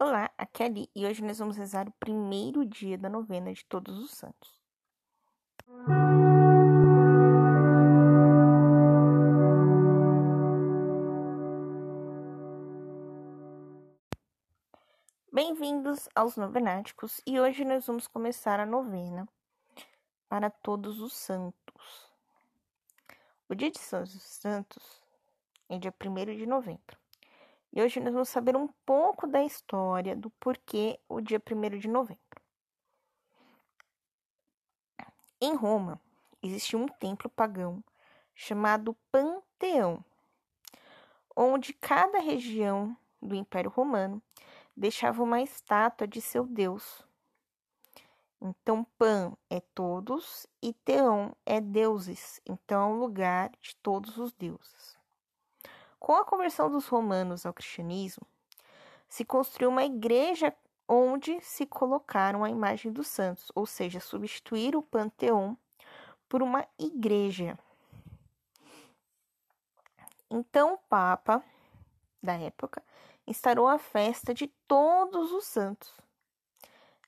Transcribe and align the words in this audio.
Olá, 0.00 0.30
aqui 0.38 0.62
é 0.62 0.66
Ali 0.66 0.88
e 0.94 1.04
hoje 1.04 1.24
nós 1.24 1.40
vamos 1.40 1.56
rezar 1.56 1.88
o 1.88 1.92
primeiro 1.98 2.64
dia 2.64 2.96
da 2.96 3.08
novena 3.08 3.52
de 3.52 3.64
Todos 3.64 3.98
os 3.98 4.12
Santos. 4.12 4.62
Bem-vindos 15.32 16.08
aos 16.14 16.36
Novenáticos 16.36 17.20
e 17.26 17.40
hoje 17.40 17.64
nós 17.64 17.84
vamos 17.84 18.06
começar 18.06 18.60
a 18.60 18.66
novena 18.66 19.28
para 20.28 20.48
Todos 20.48 21.00
os 21.00 21.12
Santos. 21.12 22.08
O 23.48 23.54
dia 23.56 23.72
de 23.72 23.80
São 23.80 24.06
Santos 24.06 25.02
é 25.68 25.76
dia 25.76 25.92
1 25.92 26.36
de 26.36 26.46
novembro. 26.46 27.07
E 27.72 27.82
hoje 27.82 28.00
nós 28.00 28.12
vamos 28.12 28.28
saber 28.28 28.56
um 28.56 28.68
pouco 28.86 29.26
da 29.26 29.42
história 29.44 30.16
do 30.16 30.30
porquê 30.30 30.98
o 31.08 31.20
dia 31.20 31.40
1 31.40 31.78
de 31.78 31.88
novembro. 31.88 32.22
Em 35.40 35.54
Roma, 35.54 36.00
existia 36.42 36.78
um 36.78 36.88
templo 36.88 37.30
pagão 37.30 37.82
chamado 38.34 38.96
Panteão, 39.12 40.04
onde 41.36 41.72
cada 41.72 42.18
região 42.18 42.96
do 43.22 43.34
Império 43.34 43.70
Romano 43.70 44.22
deixava 44.76 45.22
uma 45.22 45.40
estátua 45.40 46.08
de 46.08 46.20
seu 46.20 46.44
deus. 46.44 47.06
Então, 48.40 48.84
Pan 48.96 49.36
é 49.50 49.60
todos 49.74 50.46
e 50.62 50.72
Teão 50.72 51.36
é 51.44 51.60
deuses, 51.60 52.40
então 52.46 52.82
é 52.82 52.94
um 52.94 52.98
lugar 52.98 53.50
de 53.60 53.76
todos 53.76 54.16
os 54.16 54.32
deuses. 54.32 54.97
Com 55.98 56.14
a 56.14 56.24
conversão 56.24 56.70
dos 56.70 56.86
romanos 56.86 57.44
ao 57.44 57.52
cristianismo, 57.52 58.26
se 59.08 59.24
construiu 59.24 59.70
uma 59.70 59.84
igreja 59.84 60.54
onde 60.86 61.40
se 61.42 61.66
colocaram 61.66 62.44
a 62.44 62.50
imagem 62.50 62.92
dos 62.92 63.08
santos, 63.08 63.50
ou 63.54 63.66
seja, 63.66 64.00
substituir 64.00 64.76
o 64.76 64.82
panteão 64.82 65.56
por 66.28 66.42
uma 66.42 66.66
igreja. 66.78 67.58
Então 70.30 70.74
o 70.74 70.78
Papa 70.78 71.42
da 72.22 72.34
época 72.34 72.82
instaurou 73.26 73.66
a 73.66 73.78
festa 73.78 74.32
de 74.32 74.46
todos 74.66 75.32
os 75.32 75.44
santos. 75.44 75.92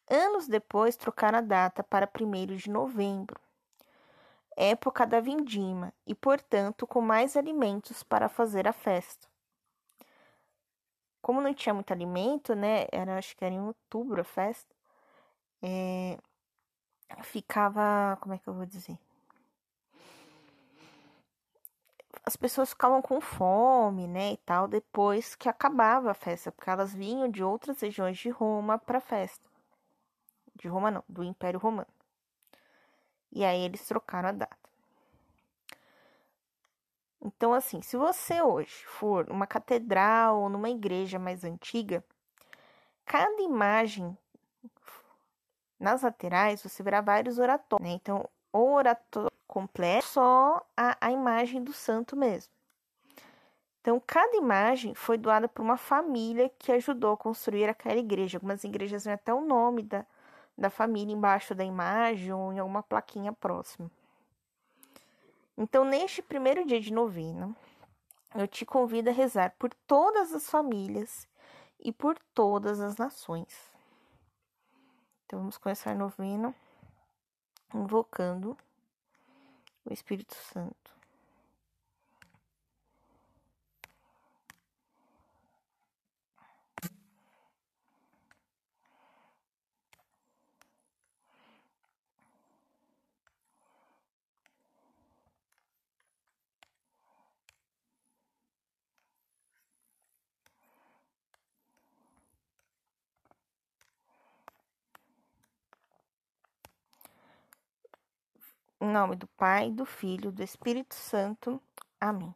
Anos 0.08 0.48
depois, 0.48 0.96
trocaram 0.96 1.38
a 1.38 1.42
data 1.42 1.82
para 1.82 2.08
1 2.08 2.56
de 2.56 2.68
novembro 2.68 3.40
época 4.60 5.06
da 5.06 5.20
vindima, 5.20 5.92
e, 6.06 6.14
portanto, 6.14 6.86
com 6.86 7.00
mais 7.00 7.36
alimentos 7.36 8.02
para 8.02 8.28
fazer 8.28 8.68
a 8.68 8.72
festa. 8.72 9.28
Como 11.22 11.40
não 11.40 11.52
tinha 11.54 11.74
muito 11.74 11.92
alimento, 11.92 12.54
né? 12.54 12.86
Era, 12.90 13.18
acho 13.18 13.36
que 13.36 13.44
era 13.44 13.54
em 13.54 13.60
outubro 13.60 14.20
a 14.20 14.24
festa. 14.24 14.74
É, 15.62 16.18
ficava. 17.22 18.16
Como 18.20 18.34
é 18.34 18.38
que 18.38 18.48
eu 18.48 18.54
vou 18.54 18.66
dizer? 18.66 18.98
As 22.24 22.36
pessoas 22.36 22.70
ficavam 22.70 23.02
com 23.02 23.20
fome, 23.20 24.06
né? 24.06 24.32
E 24.32 24.36
tal, 24.38 24.68
depois 24.68 25.34
que 25.34 25.48
acabava 25.48 26.10
a 26.10 26.14
festa, 26.14 26.52
porque 26.52 26.70
elas 26.70 26.94
vinham 26.94 27.28
de 27.28 27.42
outras 27.42 27.80
regiões 27.80 28.18
de 28.18 28.30
Roma 28.30 28.78
para 28.78 28.98
a 28.98 29.00
festa. 29.00 29.48
De 30.54 30.68
Roma, 30.68 30.90
não, 30.90 31.04
do 31.08 31.22
Império 31.24 31.58
Romano. 31.58 31.88
E 33.32 33.44
aí 33.44 33.60
eles 33.62 33.86
trocaram 33.86 34.30
a 34.30 34.32
data. 34.32 34.70
Então, 37.22 37.52
assim, 37.52 37.82
se 37.82 37.96
você 37.96 38.40
hoje 38.40 38.84
for 38.86 39.26
numa 39.28 39.46
catedral 39.46 40.40
ou 40.40 40.48
numa 40.48 40.70
igreja 40.70 41.18
mais 41.18 41.44
antiga, 41.44 42.02
cada 43.04 43.42
imagem 43.42 44.16
nas 45.78 46.02
laterais 46.02 46.62
você 46.62 46.82
verá 46.82 47.00
vários 47.00 47.38
oratórios, 47.38 47.86
né? 47.86 47.94
Então, 47.94 48.28
o 48.52 48.72
oratório 48.72 49.30
completo 49.46 50.06
só 50.06 50.66
a, 50.76 50.96
a 51.00 51.12
imagem 51.12 51.62
do 51.62 51.72
santo 51.72 52.16
mesmo. 52.16 52.52
Então, 53.80 54.00
cada 54.06 54.36
imagem 54.36 54.94
foi 54.94 55.16
doada 55.16 55.48
por 55.48 55.62
uma 55.62 55.76
família 55.76 56.50
que 56.58 56.70
ajudou 56.72 57.14
a 57.14 57.16
construir 57.16 57.68
aquela 57.68 57.98
igreja. 57.98 58.36
Algumas 58.36 58.62
igrejas 58.62 59.04
têm 59.04 59.12
até 59.12 59.32
o 59.32 59.40
nome 59.40 59.82
da, 59.82 60.04
da 60.60 60.68
família 60.68 61.14
embaixo 61.14 61.54
da 61.54 61.64
imagem 61.64 62.34
ou 62.34 62.52
em 62.52 62.58
alguma 62.58 62.82
plaquinha 62.82 63.32
próxima. 63.32 63.90
Então, 65.56 65.86
neste 65.86 66.20
primeiro 66.20 66.66
dia 66.66 66.78
de 66.78 66.92
novena, 66.92 67.56
eu 68.34 68.46
te 68.46 68.66
convido 68.66 69.08
a 69.08 69.12
rezar 69.12 69.54
por 69.58 69.72
todas 69.86 70.34
as 70.34 70.50
famílias 70.50 71.26
e 71.78 71.90
por 71.90 72.18
todas 72.34 72.78
as 72.78 72.98
nações. 72.98 73.72
Então, 75.24 75.38
vamos 75.38 75.56
começar 75.56 75.92
a 75.92 75.94
novena 75.94 76.54
invocando 77.74 78.56
o 79.86 79.92
Espírito 79.92 80.34
Santo. 80.34 80.99
Em 108.82 108.88
nome 108.88 109.14
do 109.14 109.26
Pai, 109.26 109.70
do 109.70 109.84
Filho, 109.84 110.32
do 110.32 110.42
Espírito 110.42 110.94
Santo. 110.94 111.60
Amém. 112.00 112.34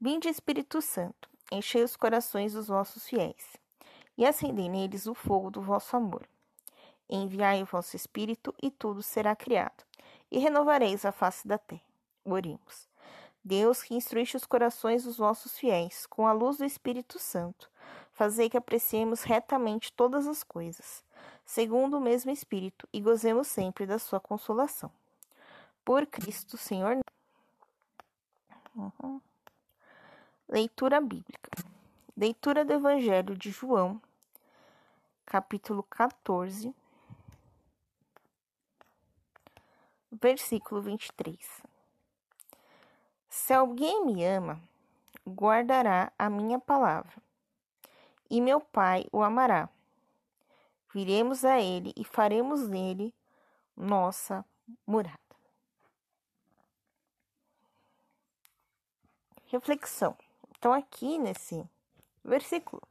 Vinde, 0.00 0.26
Espírito 0.26 0.80
Santo, 0.80 1.28
enchei 1.52 1.84
os 1.84 1.96
corações 1.96 2.54
dos 2.54 2.68
vossos 2.68 3.06
fiéis 3.06 3.58
e 4.16 4.24
acendei 4.24 4.70
neles 4.70 5.06
o 5.06 5.12
fogo 5.12 5.50
do 5.50 5.60
vosso 5.60 5.94
amor. 5.98 6.26
Enviai 7.10 7.62
o 7.62 7.66
vosso 7.66 7.94
Espírito 7.94 8.54
e 8.62 8.70
tudo 8.70 9.02
será 9.02 9.36
criado, 9.36 9.84
e 10.30 10.38
renovareis 10.38 11.04
a 11.04 11.12
face 11.12 11.46
da 11.46 11.58
terra. 11.58 11.82
Oremos. 12.24 12.88
Deus, 13.44 13.82
que 13.82 13.94
instruíste 13.94 14.38
os 14.38 14.46
corações 14.46 15.04
dos 15.04 15.18
vossos 15.18 15.58
fiéis 15.58 16.06
com 16.06 16.26
a 16.26 16.32
luz 16.32 16.56
do 16.56 16.64
Espírito 16.64 17.18
Santo, 17.18 17.70
fazei 18.12 18.48
que 18.48 18.56
apreciemos 18.56 19.24
retamente 19.24 19.92
todas 19.92 20.26
as 20.26 20.42
coisas, 20.42 21.04
segundo 21.44 21.98
o 21.98 22.00
mesmo 22.00 22.30
Espírito, 22.30 22.88
e 22.90 22.98
gozemos 22.98 23.46
sempre 23.46 23.84
da 23.84 23.98
sua 23.98 24.18
consolação 24.18 24.90
por 25.84 26.06
Cristo 26.06 26.56
Senhor. 26.56 26.98
Uhum. 28.74 29.20
Leitura 30.48 31.00
bíblica. 31.00 31.50
Leitura 32.16 32.64
do 32.64 32.72
Evangelho 32.72 33.36
de 33.36 33.50
João, 33.50 34.00
capítulo 35.26 35.82
14, 35.82 36.72
versículo 40.12 40.80
23. 40.80 41.36
Se 43.28 43.52
alguém 43.52 44.06
me 44.06 44.24
ama, 44.24 44.60
guardará 45.26 46.12
a 46.16 46.30
minha 46.30 46.60
palavra, 46.60 47.14
e 48.30 48.40
meu 48.40 48.60
Pai 48.60 49.06
o 49.10 49.22
amará. 49.22 49.68
Viremos 50.92 51.44
a 51.44 51.60
ele 51.60 51.92
e 51.96 52.04
faremos 52.04 52.68
nele 52.68 53.12
nossa 53.76 54.44
morada. 54.86 55.23
Reflexão. 59.46 60.16
Então, 60.58 60.72
aqui 60.72 61.18
nesse 61.18 61.68
versículo, 62.24 62.82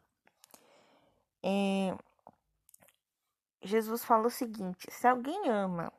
é, 1.42 1.96
Jesus 3.62 4.04
fala 4.04 4.28
o 4.28 4.32
seguinte: 4.32 4.88
se 4.92 5.08
alguém 5.08 5.50
ama 5.50 5.92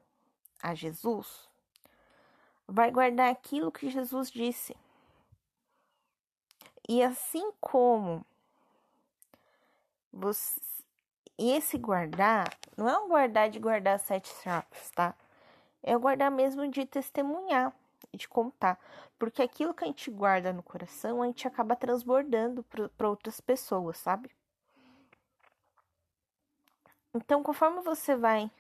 a 0.63 0.75
Jesus, 0.75 1.49
vai 2.67 2.91
guardar 2.91 3.31
aquilo 3.31 3.73
que 3.73 3.91
Jesus 3.91 4.31
disse. 4.31 4.77
E 6.89 7.03
assim 7.03 7.51
como 7.61 8.25
você, 10.13 10.61
esse 11.39 11.79
guardar 11.79 12.57
não 12.77 12.89
é 12.89 12.99
um 12.99 13.09
guardar 13.09 13.49
de 13.51 13.59
guardar 13.59 13.99
sete 13.99 14.29
chaves, 14.43 14.91
tá? 14.91 15.15
É 15.83 15.97
guardar 15.97 16.31
mesmo 16.31 16.69
de 16.69 16.87
testemunhar 16.87 17.75
de 18.17 18.29
contar. 18.29 18.79
Porque 19.25 19.41
aquilo 19.41 19.73
que 19.73 19.85
a 19.85 19.87
gente 19.87 20.11
guarda 20.11 20.53
no 20.53 20.63
coração, 20.63 21.23
a 21.23 21.27
gente 21.27 21.49
acaba 21.49 21.75
transbordando 21.75 22.63
para 22.63 23.09
outras 23.09 23.41
pessoas, 23.41 23.97
sabe? 23.97 24.31
Então, 27.15 27.43
conforme 27.43 27.81
você 27.81 28.15
vai 28.15 28.51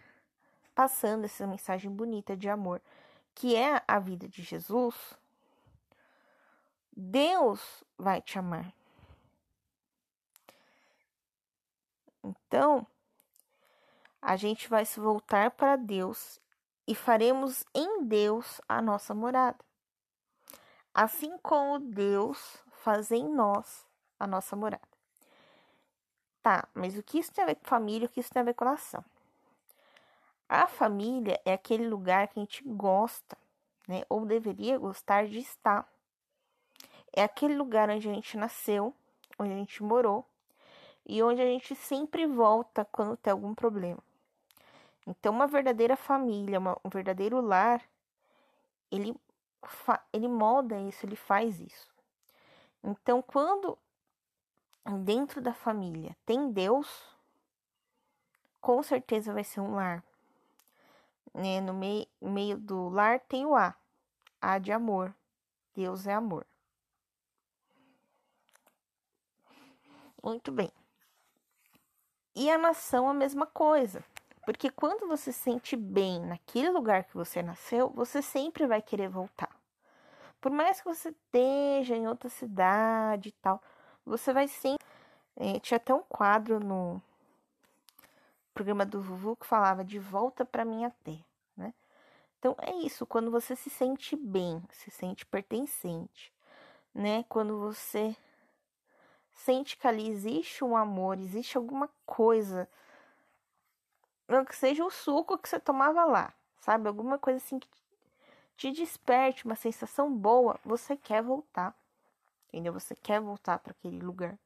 passando 0.74 1.26
essa 1.26 1.46
mensagem 1.46 1.90
bonita 1.90 2.34
de 2.34 2.48
amor, 2.48 2.80
que 3.34 3.54
é 3.54 3.82
a 3.86 3.98
vida 3.98 4.26
de 4.26 4.42
Jesus, 4.42 4.94
Deus 6.96 7.84
vai 7.98 8.22
te 8.22 8.38
amar. 8.38 8.72
Então, 12.22 12.86
a 14.22 14.34
gente 14.34 14.66
vai 14.70 14.86
se 14.86 14.98
voltar 14.98 15.50
para 15.50 15.76
Deus 15.76 16.40
e 16.86 16.94
faremos 16.94 17.66
em 17.74 18.02
Deus 18.06 18.62
a 18.66 18.80
nossa 18.80 19.14
morada. 19.14 19.62
Assim 20.94 21.36
como 21.38 21.80
Deus 21.80 22.62
faz 22.70 23.10
em 23.10 23.28
nós 23.28 23.84
a 24.18 24.26
nossa 24.26 24.54
morada. 24.54 24.86
Tá, 26.40 26.68
mas 26.72 26.96
o 26.96 27.02
que 27.02 27.18
isso 27.18 27.32
tem 27.32 27.42
a 27.42 27.48
ver 27.48 27.56
com 27.56 27.64
família, 27.64 28.06
o 28.06 28.08
que 28.08 28.20
isso 28.20 28.30
tem 28.30 28.42
a 28.42 28.44
ver 28.44 28.54
com 28.54 28.64
nação? 28.64 29.04
A 30.48 30.66
família 30.66 31.40
é 31.44 31.54
aquele 31.54 31.88
lugar 31.88 32.28
que 32.28 32.38
a 32.38 32.42
gente 32.42 32.62
gosta, 32.64 33.36
né? 33.88 34.04
Ou 34.08 34.24
deveria 34.24 34.78
gostar 34.78 35.26
de 35.26 35.38
estar. 35.38 35.88
É 37.12 37.24
aquele 37.24 37.56
lugar 37.56 37.90
onde 37.90 38.08
a 38.08 38.12
gente 38.12 38.36
nasceu, 38.36 38.94
onde 39.38 39.52
a 39.52 39.56
gente 39.56 39.82
morou 39.82 40.24
e 41.06 41.22
onde 41.22 41.40
a 41.40 41.46
gente 41.46 41.74
sempre 41.74 42.26
volta 42.26 42.84
quando 42.84 43.16
tem 43.16 43.32
algum 43.32 43.54
problema. 43.54 44.02
Então, 45.06 45.32
uma 45.32 45.46
verdadeira 45.46 45.96
família, 45.96 46.58
uma, 46.58 46.78
um 46.84 46.88
verdadeiro 46.88 47.40
lar, 47.40 47.82
ele, 48.90 49.14
ele 50.12 50.28
molda 50.28 50.78
isso, 50.80 51.04
ele 51.04 51.16
faz 51.16 51.60
isso. 51.60 51.92
Então, 52.82 53.22
quando 53.22 53.78
dentro 55.02 55.40
da 55.40 55.54
família 55.54 56.16
tem 56.26 56.52
Deus, 56.52 56.88
com 58.60 58.82
certeza 58.82 59.32
vai 59.32 59.44
ser 59.44 59.60
um 59.60 59.74
lar. 59.74 60.04
Né? 61.32 61.60
No 61.60 61.72
mei, 61.72 62.08
meio 62.20 62.58
do 62.58 62.88
lar 62.88 63.20
tem 63.20 63.44
o 63.46 63.56
A, 63.56 63.74
A 64.40 64.58
de 64.58 64.72
amor. 64.72 65.14
Deus 65.74 66.06
é 66.06 66.14
amor. 66.14 66.46
Muito 70.22 70.52
bem. 70.52 70.70
E 72.34 72.50
a 72.50 72.56
nação 72.56 73.08
a 73.08 73.14
mesma 73.14 73.46
coisa. 73.46 74.04
Porque 74.44 74.70
quando 74.70 75.06
você 75.06 75.32
se 75.32 75.40
sente 75.40 75.76
bem 75.76 76.20
naquele 76.20 76.70
lugar 76.70 77.04
que 77.04 77.14
você 77.14 77.42
nasceu, 77.42 77.88
você 77.90 78.20
sempre 78.20 78.66
vai 78.66 78.82
querer 78.82 79.08
voltar. 79.08 79.53
Por 80.44 80.52
mais 80.52 80.78
que 80.78 80.86
você 80.86 81.08
esteja 81.08 81.96
em 81.96 82.06
outra 82.06 82.28
cidade 82.28 83.30
e 83.30 83.32
tal, 83.32 83.62
você 84.04 84.30
vai 84.30 84.46
sempre. 84.46 84.86
É, 85.36 85.58
tinha 85.58 85.78
até 85.78 85.94
um 85.94 86.02
quadro 86.02 86.60
no 86.60 87.00
programa 88.52 88.84
do 88.84 89.00
Vuvu 89.00 89.36
que 89.36 89.46
falava 89.46 89.82
de 89.82 89.98
volta 89.98 90.44
para 90.44 90.62
minha 90.62 90.90
terra, 91.02 91.24
né? 91.56 91.72
Então 92.38 92.54
é 92.60 92.74
isso, 92.74 93.06
quando 93.06 93.30
você 93.30 93.56
se 93.56 93.70
sente 93.70 94.16
bem, 94.16 94.62
se 94.70 94.90
sente 94.90 95.24
pertencente, 95.24 96.30
né? 96.94 97.24
Quando 97.26 97.58
você 97.58 98.14
sente 99.32 99.78
que 99.78 99.88
ali 99.88 100.10
existe 100.10 100.62
um 100.62 100.76
amor, 100.76 101.18
existe 101.18 101.56
alguma 101.56 101.88
coisa. 102.04 102.68
Não 104.28 104.44
que 104.44 104.54
seja 104.54 104.84
o 104.84 104.90
suco 104.90 105.38
que 105.38 105.48
você 105.48 105.58
tomava 105.58 106.04
lá, 106.04 106.34
sabe? 106.60 106.86
Alguma 106.86 107.18
coisa 107.18 107.38
assim 107.38 107.58
que 107.58 107.66
desperte 108.56 109.44
uma 109.44 109.56
sensação 109.56 110.14
boa, 110.14 110.58
você 110.64 110.96
quer 110.96 111.22
voltar. 111.22 111.76
Entendeu? 112.48 112.72
Você 112.72 112.94
quer 112.94 113.20
voltar 113.20 113.58
para 113.58 113.72
aquele 113.72 113.98
lugar. 113.98 114.38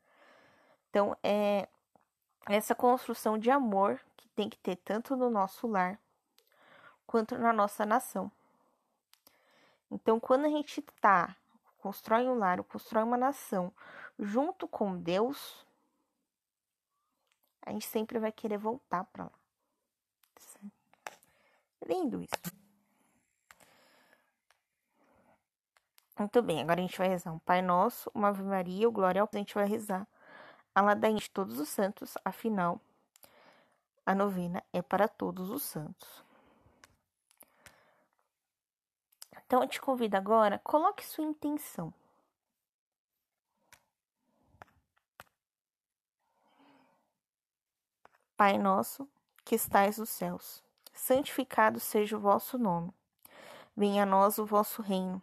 Então, 0.89 1.17
é 1.23 1.69
essa 2.49 2.75
construção 2.75 3.37
de 3.37 3.51
amor 3.51 4.01
que 4.17 4.29
tem 4.31 4.49
que 4.49 4.59
ter 4.59 4.77
tanto 4.77 5.15
no 5.15 5.29
nosso 5.29 5.67
lar 5.67 6.01
quanto 7.07 7.37
na 7.37 7.53
nossa 7.53 7.85
nação. 7.85 8.33
Então, 9.91 10.19
quando 10.19 10.47
a 10.47 10.49
gente 10.49 10.81
tá 11.01 11.37
constrói 11.79 12.27
um 12.29 12.35
lar, 12.35 12.63
constrói 12.65 13.03
uma 13.03 13.17
nação 13.17 13.73
junto 14.19 14.67
com 14.67 14.99
Deus, 14.99 15.67
a 17.63 17.71
gente 17.71 17.87
sempre 17.87 18.19
vai 18.19 18.33
querer 18.33 18.59
voltar 18.59 19.05
para 19.05 19.25
lá. 19.25 19.33
Lindo 21.87 22.21
isso. 22.21 22.58
Muito 26.19 26.43
bem, 26.43 26.61
agora 26.61 26.81
a 26.81 26.83
gente 26.83 26.99
vai 26.99 27.09
rezar 27.09 27.33
um 27.33 27.39
Pai 27.39 27.63
Nosso, 27.63 28.11
uma 28.13 28.29
Ave 28.29 28.43
Maria, 28.43 28.89
o 28.89 28.93
Glória 28.93 29.23
ao 29.23 29.29
A 29.33 29.37
gente 29.39 29.55
vai 29.55 29.67
rezar 29.67 30.07
a 30.75 30.83
ladainha 30.83 31.21
de 31.21 31.31
todos 31.31 31.61
os 31.61 31.69
santos, 31.69 32.15
afinal, 32.25 32.81
a 34.05 34.15
novena 34.17 34.63
é 34.73 34.83
para 34.83 35.07
todos 35.07 35.49
os 35.49 35.63
santos. 35.63 36.25
Então 39.47 39.63
eu 39.63 39.69
te 39.69 39.81
convido 39.81 40.17
agora, 40.17 40.59
coloque 40.59 41.07
sua 41.07 41.25
intenção. 41.25 41.95
Pai 48.37 48.59
nosso, 48.59 49.09
que 49.45 49.55
estais 49.55 49.99
nos 49.99 50.11
céus, 50.11 50.65
santificado 50.93 51.79
seja 51.79 52.17
o 52.17 52.21
vosso 52.21 52.59
nome. 52.59 52.93
Venha 53.77 54.03
a 54.03 54.07
nós 54.07 54.39
o 54.39 54.45
vosso 54.45 54.83
reino. 54.83 55.23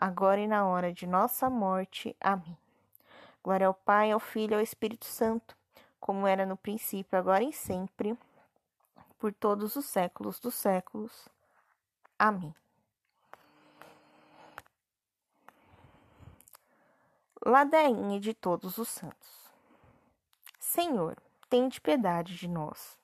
agora 0.00 0.40
e 0.40 0.46
na 0.46 0.66
hora 0.66 0.94
de 0.94 1.06
nossa 1.06 1.50
morte. 1.50 2.16
Amém. 2.18 2.56
Glória 3.44 3.66
ao 3.66 3.74
Pai, 3.74 4.10
ao 4.10 4.18
Filho 4.18 4.54
e 4.54 4.56
ao 4.56 4.62
Espírito 4.62 5.04
Santo, 5.04 5.54
como 6.00 6.26
era 6.26 6.46
no 6.46 6.56
princípio, 6.56 7.18
agora 7.18 7.44
e 7.44 7.52
sempre, 7.52 8.18
por 9.18 9.30
todos 9.30 9.76
os 9.76 9.84
séculos 9.84 10.40
dos 10.40 10.54
séculos. 10.54 11.28
Amém. 12.18 12.54
Ladainha 17.44 18.18
de 18.18 18.32
todos 18.32 18.78
os 18.78 18.88
santos. 18.88 19.50
Senhor, 20.58 21.18
tende 21.50 21.78
piedade 21.78 22.36
de 22.36 22.48
nós. 22.48 22.98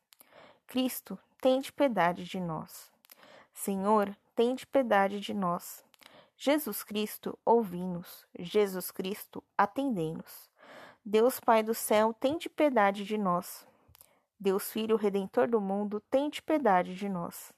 Cristo, 0.66 1.18
tende 1.42 1.70
piedade 1.70 2.24
de 2.24 2.40
nós. 2.40 2.90
Senhor, 3.52 4.16
tende 4.34 4.66
piedade 4.66 5.20
de 5.20 5.34
nós. 5.34 5.85
Jesus 6.36 6.84
Cristo, 6.84 7.38
ouvi-nos. 7.44 8.26
Jesus 8.38 8.90
Cristo, 8.90 9.42
atendei-nos. 9.56 10.50
Deus 11.04 11.40
Pai 11.40 11.62
do 11.62 11.72
céu, 11.72 12.12
tende 12.12 12.48
piedade 12.48 13.04
de 13.04 13.16
nós. 13.16 13.66
Deus 14.38 14.70
Filho 14.70 14.96
Redentor 14.96 15.48
do 15.48 15.60
mundo, 15.60 16.00
tende 16.10 16.42
piedade 16.42 16.94
de 16.94 17.08
nós. 17.08 17.52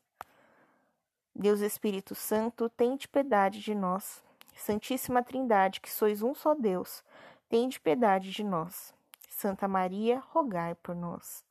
Deus 1.34 1.60
Espírito 1.60 2.14
Santo, 2.14 2.68
tende 2.70 3.08
piedade 3.08 3.60
de 3.60 3.74
nós. 3.74 4.22
Santíssima 4.54 5.22
Trindade, 5.22 5.80
que 5.80 5.90
sois 5.90 6.22
um 6.22 6.34
só 6.34 6.54
Deus, 6.54 7.04
tende 7.48 7.80
piedade 7.80 8.30
de 8.30 8.44
nós. 8.44 8.94
Santa 9.28 9.66
Maria, 9.66 10.22
rogai 10.30 10.74
por 10.76 10.94
nós. 10.94 11.44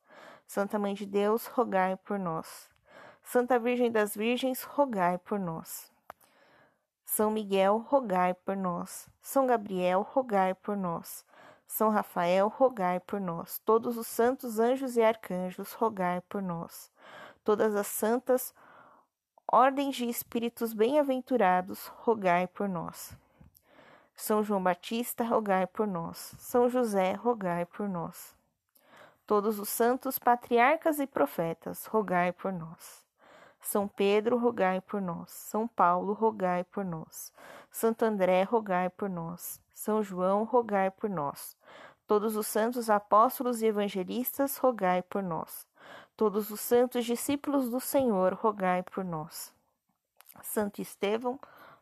Santa 0.45 0.79
Mãe 0.79 0.93
de 0.93 1.05
Deus, 1.05 1.45
rogai 1.47 1.97
por 1.97 2.17
nós. 2.17 2.69
Santa 3.21 3.59
Virgem 3.59 3.91
das 3.91 4.15
Virgens, 4.15 4.63
rogai 4.63 5.17
por 5.17 5.39
nós. 5.39 5.91
São 7.17 7.31
Miguel, 7.31 7.83
rogai 7.89 8.35
por 8.35 8.55
nós. 8.55 9.09
São 9.23 9.47
Gabriel, 9.47 10.03
rogai 10.03 10.53
por 10.53 10.77
nós. 10.77 11.25
São 11.65 11.89
Rafael, 11.89 12.47
rogai 12.47 12.99
por 12.99 13.19
nós. 13.19 13.57
Todos 13.65 13.97
os 13.97 14.05
santos 14.05 14.59
anjos 14.59 14.95
e 14.97 15.01
arcanjos, 15.01 15.73
rogai 15.73 16.21
por 16.29 16.43
nós. 16.43 16.91
Todas 17.43 17.75
as 17.75 17.87
santas, 17.87 18.53
ordens 19.51 19.95
de 19.95 20.07
espíritos 20.07 20.73
bem-aventurados, 20.73 21.87
rogai 22.03 22.45
por 22.45 22.69
nós. 22.69 23.17
São 24.15 24.43
João 24.43 24.61
Batista, 24.61 25.23
rogai 25.23 25.65
por 25.65 25.87
nós. 25.87 26.35
São 26.37 26.69
José, 26.69 27.13
rogai 27.13 27.65
por 27.65 27.89
nós. 27.89 28.35
Todos 29.25 29.57
os 29.57 29.69
santos 29.69 30.19
patriarcas 30.19 30.99
e 30.99 31.07
profetas, 31.07 31.87
rogai 31.87 32.31
por 32.31 32.53
nós. 32.53 33.06
São 33.67 33.85
Pedro, 33.85 34.37
rogai 34.37 34.79
por 34.79 35.01
nós. 35.01 35.29
São 35.29 35.67
Paulo, 35.67 36.13
rogai 36.13 36.63
por 36.63 36.85
nós. 36.85 37.33
Santo 37.69 38.05
André, 38.05 38.43
rogai 38.43 38.89
por 38.89 39.09
nós. 39.09 39.59
São 39.73 40.01
João, 40.01 40.45
rogai 40.45 40.89
por 40.89 41.09
nós. 41.09 41.53
Todos 42.07 42.37
os 42.37 42.47
santos 42.47 42.89
apóstolos 42.89 43.61
e 43.61 43.65
evangelistas, 43.65 44.55
rogai 44.55 45.01
por 45.01 45.21
nós. 45.21 45.67
Todos 46.15 46.49
os 46.49 46.61
santos 46.61 47.03
discípulos 47.03 47.69
do 47.69 47.81
Senhor, 47.81 48.33
rogai 48.35 48.83
por 48.83 49.03
nós. 49.03 49.53
Santo 50.41 50.81
Estevão, 50.81 51.37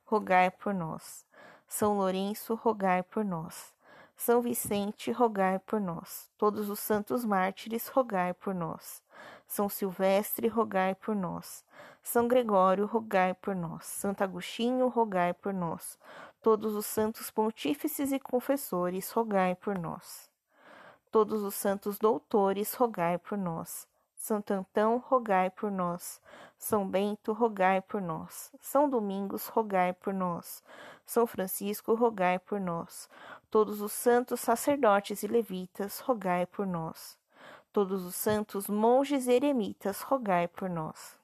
rogai 0.05 0.49
por 0.49 0.73
nós. 0.73 1.23
São 1.67 1.97
Lourenço, 1.97 2.55
rogai 2.55 3.03
por 3.03 3.23
nós. 3.23 3.75
São 4.17 4.41
Vicente, 4.41 5.11
rogai 5.11 5.59
por 5.59 5.79
nós. 5.79 6.31
Todos 6.35 6.67
os 6.67 6.79
santos 6.79 7.23
mártires, 7.23 7.87
rogai 7.89 8.33
por 8.33 8.55
nós. 8.55 9.04
São 9.47 9.69
Silvestre, 9.69 10.47
rogai 10.47 10.95
por 10.95 11.15
nós. 11.15 11.63
São 12.03 12.27
Gregório, 12.27 12.85
rogai 12.85 13.33
por 13.33 13.55
nós. 13.55 13.85
Santo 13.85 14.23
Agostinho, 14.23 14.87
rogai 14.87 15.33
por 15.33 15.53
nós. 15.53 15.97
Todos 16.41 16.75
os 16.75 16.85
santos 16.85 17.31
pontífices 17.31 18.11
e 18.11 18.19
confessores, 18.19 19.11
rogai 19.11 19.55
por 19.55 19.77
nós. 19.77 20.29
Todos 21.11 21.43
os 21.43 21.55
santos 21.55 21.97
doutores, 21.97 22.73
rogai 22.73 23.17
por 23.17 23.37
nós. 23.37 23.87
Santo 24.15 24.51
Antão, 24.53 24.97
rogai 24.97 25.51
por 25.51 25.71
nós. 25.71 26.19
São 26.57 26.87
Bento, 26.87 27.31
rogai 27.31 27.81
por 27.81 28.01
nós. 28.01 28.51
São 28.59 28.89
Domingos, 28.89 29.47
rogai 29.47 29.93
por 29.93 30.13
nós. 30.13 30.63
São 31.05 31.27
Francisco, 31.27 31.93
rogai 31.93 32.39
por 32.39 32.59
nós. 32.59 33.07
Todos 33.51 33.81
os 33.81 33.91
santos 33.93 34.39
sacerdotes 34.39 35.21
e 35.21 35.27
levitas, 35.27 35.99
rogai 35.99 36.45
por 36.47 36.65
nós. 36.65 37.17
Todos 37.75 38.05
os 38.05 38.15
santos 38.15 38.69
monges 38.69 39.27
e 39.27 39.33
eremitas, 39.33 39.99
rogai 39.99 40.47
por 40.47 40.69
nós. 40.69 41.19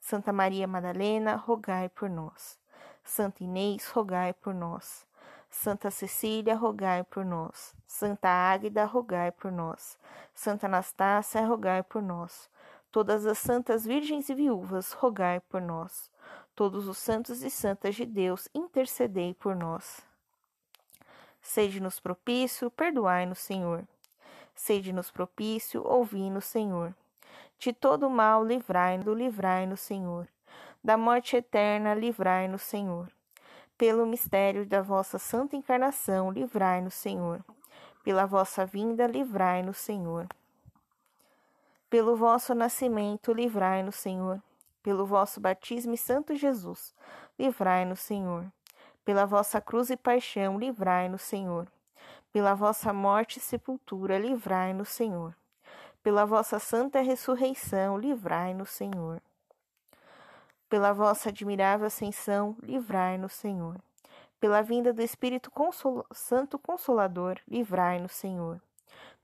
Santa 0.00 0.32
Maria 0.32 0.66
Madalena, 0.66 1.36
rogai 1.36 1.90
por 1.90 2.08
nós. 2.08 2.58
Santa 3.04 3.44
Inês, 3.44 3.86
rogai 3.88 4.32
por 4.32 4.54
nós. 4.54 5.06
Santa 5.50 5.90
Cecília, 5.90 6.56
rogai 6.56 7.04
por 7.04 7.26
nós. 7.26 7.74
Santa 7.86 8.26
Águida, 8.26 8.86
rogai 8.86 9.30
por 9.30 9.52
nós. 9.52 9.98
Santa 10.34 10.64
Anastácia, 10.64 11.46
rogai 11.46 11.82
por 11.82 12.00
nós. 12.00 12.48
Todas 12.90 13.26
as 13.26 13.36
santas 13.36 13.84
virgens 13.84 14.30
e 14.30 14.34
viúvas, 14.34 14.92
rogai 14.92 15.40
por 15.40 15.60
nós. 15.60 16.10
Todos 16.54 16.88
os 16.88 16.96
santos 16.96 17.42
e 17.42 17.50
santas 17.50 17.96
de 17.96 18.06
Deus, 18.06 18.48
intercedei 18.54 19.34
por 19.34 19.54
nós. 19.54 20.00
Sede-nos 21.42 22.00
propício, 22.00 22.70
perdoai-nos, 22.70 23.40
Senhor. 23.40 23.86
Sede-nos 24.58 25.08
propício, 25.08 25.86
ouvi-nos, 25.86 26.44
Senhor. 26.44 26.92
De 27.60 27.72
todo 27.72 28.10
mal, 28.10 28.44
livrai-nos, 28.44 29.16
livrai-nos, 29.16 29.78
Senhor. 29.78 30.26
Da 30.82 30.96
morte 30.96 31.36
eterna, 31.36 31.94
livrai-nos, 31.94 32.62
Senhor. 32.62 33.08
Pelo 33.78 34.04
mistério 34.04 34.66
da 34.66 34.82
vossa 34.82 35.16
santa 35.16 35.54
encarnação, 35.54 36.32
livrai-nos, 36.32 36.94
Senhor. 36.94 37.40
Pela 38.02 38.26
vossa 38.26 38.66
vinda, 38.66 39.06
livrai-nos, 39.06 39.78
Senhor. 39.78 40.26
Pelo 41.88 42.16
vosso 42.16 42.52
nascimento, 42.52 43.32
livrai-nos, 43.32 43.94
Senhor. 43.94 44.42
Pelo 44.82 45.06
vosso 45.06 45.40
batismo 45.40 45.94
e 45.94 45.96
santo 45.96 46.34
Jesus, 46.34 46.92
livrai-nos, 47.38 48.00
Senhor. 48.00 48.44
Pela 49.04 49.24
vossa 49.24 49.60
cruz 49.60 49.88
e 49.88 49.96
paixão, 49.96 50.58
livrai-nos, 50.58 51.22
Senhor. 51.22 51.68
Pela 52.32 52.54
vossa 52.54 52.92
morte 52.92 53.38
e 53.38 53.40
sepultura, 53.40 54.18
livrai-nos, 54.18 54.90
Senhor. 54.90 55.34
Pela 56.02 56.26
vossa 56.26 56.58
santa 56.58 57.00
ressurreição, 57.00 57.98
livrai-nos, 57.98 58.70
Senhor. 58.70 59.20
Pela 60.68 60.92
vossa 60.92 61.30
admirável 61.30 61.86
ascensão, 61.86 62.56
livrai-nos, 62.62 63.32
Senhor. 63.32 63.80
Pela 64.38 64.62
vinda 64.62 64.92
do 64.92 65.02
Espírito 65.02 65.50
Santo 66.12 66.58
Consolador, 66.58 67.40
livrai-nos, 67.48 68.12
Senhor. 68.12 68.60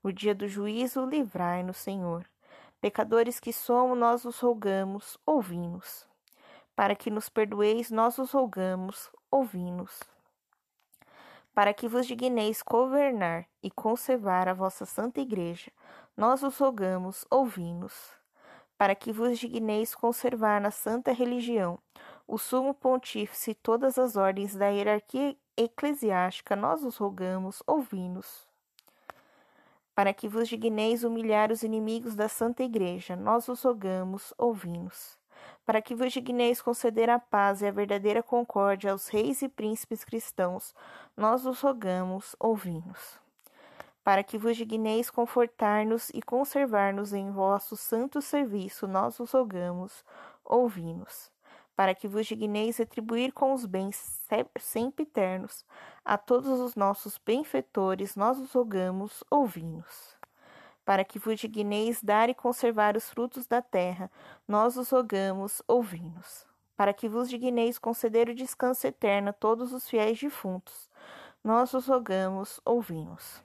No 0.03 0.11
dia 0.11 0.33
do 0.33 0.47
juízo, 0.47 1.05
livrai-nos, 1.05 1.77
Senhor. 1.77 2.25
Pecadores 2.81 3.39
que 3.39 3.53
somos, 3.53 3.97
nós 3.97 4.25
os 4.25 4.39
rogamos, 4.39 5.17
ouvi-nos. 5.25 6.07
Para 6.75 6.95
que 6.95 7.09
nos 7.09 7.29
perdoeis, 7.29 7.89
nós 7.89 8.17
os 8.17 8.31
rogamos, 8.31 9.09
ouvi-nos. 9.31 10.14
Para 11.55 11.73
que 11.73 11.87
vos 11.87 12.05
digneis 12.05 12.61
governar 12.61 13.47
e 13.63 13.71
conservar 13.71 14.47
a 14.47 14.53
vossa 14.53 14.85
santa 14.85 15.19
igreja, 15.19 15.71
nós 16.15 16.43
os 16.43 16.57
rogamos, 16.59 17.25
ouvi-nos 17.31 18.13
para 18.77 18.95
que 18.95 19.11
vos 19.11 19.39
digneis 19.39 19.95
conservar 19.95 20.59
na 20.61 20.71
santa 20.71 21.11
religião 21.11 21.79
o 22.27 22.37
sumo 22.37 22.73
pontífice 22.73 23.51
e 23.51 23.55
todas 23.55 23.97
as 23.97 24.15
ordens 24.15 24.55
da 24.55 24.67
hierarquia 24.67 25.35
eclesiástica, 25.55 26.55
nós 26.55 26.83
os 26.83 26.97
rogamos, 26.97 27.61
ouvi-nos. 27.67 28.47
Para 29.93 30.13
que 30.13 30.27
vos 30.27 30.49
digneis 30.49 31.03
humilhar 31.03 31.51
os 31.51 31.63
inimigos 31.63 32.15
da 32.15 32.27
Santa 32.27 32.63
Igreja, 32.63 33.15
nós 33.15 33.47
os 33.47 33.61
rogamos, 33.61 34.33
ouvi-nos. 34.37 35.17
Para 35.65 35.81
que 35.81 35.95
vos 35.95 36.13
digneis 36.13 36.61
conceder 36.61 37.09
a 37.09 37.19
paz 37.19 37.61
e 37.61 37.67
a 37.67 37.71
verdadeira 37.71 38.21
concórdia 38.21 38.91
aos 38.91 39.07
reis 39.07 39.41
e 39.41 39.49
príncipes 39.49 40.03
cristãos, 40.03 40.75
nós 41.17 41.45
os 41.45 41.61
rogamos, 41.61 42.35
ouvi-nos 42.39 43.25
para 44.05 44.23
que 44.23 44.37
vos 44.37 44.55
digneis 44.55 45.09
confortar-nos 45.09 46.11
e 46.13 46.21
conservar-nos 46.21 47.11
em 47.11 47.31
vosso 47.31 47.75
santo 47.75 48.21
serviço, 48.21 48.87
nós 48.87 49.19
os 49.19 49.31
rogamos, 49.31 50.05
ouvi-nos. 50.43 51.31
Para 51.75 51.95
que 51.95 52.07
vos 52.07 52.27
digneis 52.27 52.77
retribuir 52.77 53.33
com 53.33 53.51
os 53.51 53.65
bens 53.65 54.21
sempre 54.59 55.03
eternos 55.03 55.65
a 56.05 56.19
todos 56.19 56.59
os 56.59 56.75
nossos 56.75 57.17
benfeitores, 57.17 58.15
nós 58.15 58.37
os 58.37 58.53
rogamos, 58.53 59.23
ouvi-nos. 59.27 60.14
Para 60.85 61.03
que 61.03 61.19
vos 61.19 61.39
digneis 61.39 62.01
dar 62.01 62.29
e 62.29 62.33
conservar 62.33 62.95
os 62.95 63.09
frutos 63.09 63.47
da 63.47 63.61
terra, 63.61 64.09
nós 64.47 64.77
os 64.77 64.89
rogamos, 64.91 65.61
ouvi-nos. 65.67 66.45
Para 66.77 66.93
que 66.93 67.09
vos 67.09 67.29
digneis 67.29 67.79
conceder 67.79 68.29
o 68.29 68.35
descanso 68.35 68.85
eterno 68.85 69.29
a 69.29 69.33
todos 69.33 69.73
os 69.73 69.89
fiéis 69.89 70.19
defuntos, 70.19 70.89
nós 71.43 71.73
os 71.73 71.87
rogamos, 71.87 72.61
ouvi-nos 72.63 73.43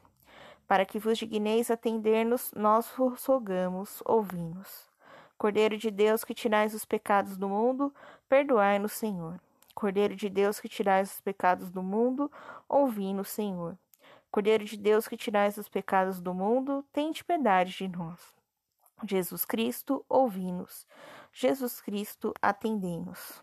para 0.71 0.87
que 0.87 1.01
vos 1.01 1.19
digneis 1.19 1.69
atender-nos, 1.69 2.53
nós 2.55 2.89
vos 2.97 3.27
rogamos, 3.27 4.01
ouvi-nos. 4.07 4.89
Cordeiro 5.37 5.77
de 5.77 5.91
Deus 5.91 6.23
que 6.23 6.33
tirais 6.33 6.73
os 6.75 6.85
pecados 6.85 7.37
do 7.37 7.49
mundo, 7.49 7.93
perdoai-nos, 8.29 8.93
Senhor. 8.93 9.41
Cordeiro 9.75 10.15
de 10.15 10.29
Deus 10.29 10.61
que 10.61 10.69
tirais 10.69 11.15
os 11.15 11.21
pecados 11.21 11.73
do 11.73 11.83
mundo, 11.83 12.31
ouvi-nos, 12.69 13.31
Senhor. 13.31 13.77
Cordeiro 14.31 14.65
de 14.65 14.77
Deus 14.77 15.09
que 15.09 15.17
tirais 15.17 15.57
os 15.57 15.69
pecados 15.69 16.21
do 16.21 16.33
mundo, 16.33 16.85
tende 16.93 17.25
piedade 17.25 17.73
de 17.73 17.89
nós. 17.89 18.33
Jesus 19.05 19.45
Cristo, 19.45 20.05
ouvi-nos. 20.09 20.87
Jesus 21.33 21.81
Cristo, 21.81 22.33
atendei-nos. 22.41 23.43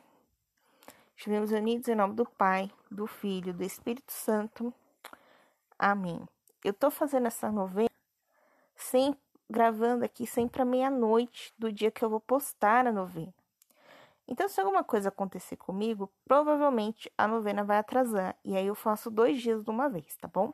Estivemos 1.15 1.51
unidos 1.51 1.87
em 1.87 1.95
nome 1.95 2.13
do 2.13 2.25
Pai, 2.25 2.71
do 2.91 3.07
Filho 3.07 3.53
do 3.53 3.63
Espírito 3.63 4.11
Santo. 4.11 4.73
Amém. 5.77 6.25
Eu 6.63 6.73
tô 6.73 6.91
fazendo 6.91 7.27
essa 7.27 7.51
novena 7.51 7.89
sem 8.75 9.15
gravando 9.49 10.05
aqui 10.05 10.27
sempre 10.27 10.61
à 10.61 10.65
meia-noite 10.65 11.53
do 11.57 11.71
dia 11.71 11.89
que 11.89 12.03
eu 12.03 12.09
vou 12.09 12.19
postar 12.19 12.85
a 12.85 12.91
novena. 12.91 13.33
Então, 14.27 14.47
se 14.49 14.59
alguma 14.59 14.83
coisa 14.83 15.09
acontecer 15.09 15.55
comigo, 15.55 16.11
provavelmente 16.25 17.11
a 17.17 17.27
novena 17.27 17.63
vai 17.63 17.77
atrasar. 17.77 18.35
E 18.43 18.55
aí 18.57 18.67
eu 18.67 18.75
faço 18.75 19.09
dois 19.09 19.41
dias 19.41 19.63
de 19.63 19.69
uma 19.69 19.89
vez, 19.89 20.15
tá 20.17 20.27
bom? 20.27 20.53